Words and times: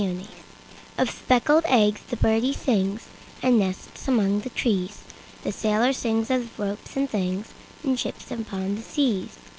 Singing 0.01 0.27
OF 0.97 1.11
speckled 1.11 1.63
eggs 1.67 2.01
the 2.09 2.15
birdie 2.17 2.55
singsAnd 2.55 3.59
nests 3.59 4.07
among 4.07 4.39
the 4.39 4.49
trees; 4.49 5.03
The 5.43 5.51
sailor 5.51 5.93
sings 5.93 6.31
of 6.31 6.57
ropes 6.57 6.97
and 6.97 7.07
thingsIn 7.07 7.99
ships 7.99 8.31
upon 8.31 8.73
the 8.77 8.81
seas. 8.81 9.37